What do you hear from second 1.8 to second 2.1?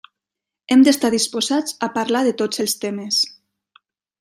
a